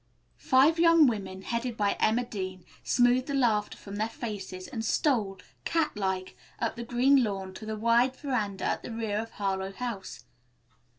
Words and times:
Five 0.39 0.79
young 0.79 1.05
women, 1.05 1.43
headed 1.43 1.77
by 1.77 1.91
Emma 1.99 2.25
Dean, 2.25 2.65
smoothed 2.81 3.27
the 3.27 3.35
laughter 3.35 3.77
from 3.77 3.97
their 3.97 4.09
faces 4.09 4.67
and 4.67 4.83
stole, 4.83 5.37
cat 5.63 5.95
like, 5.95 6.35
up 6.57 6.75
the 6.75 6.83
green 6.83 7.23
lawn 7.23 7.53
to 7.53 7.67
the 7.67 7.77
wide 7.77 8.15
veranda 8.15 8.63
at 8.65 8.81
the 8.81 8.91
rear 8.91 9.19
of 9.19 9.29
Harlowe 9.33 9.73
House. 9.73 10.25